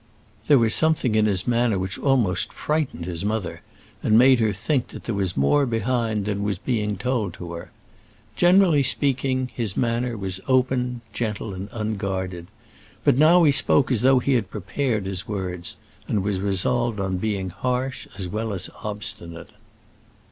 [0.47, 3.61] There was something in his manner which almost frightened his mother,
[4.01, 6.57] and made her think that there was more behind than was
[6.97, 7.69] told to her.
[8.35, 12.47] Generally speaking, his manner was open, gentle, and unguarded;
[13.03, 15.75] but now he spoke as though he had prepared his words,
[16.07, 19.51] and was resolved on being harsh as well as obstinate.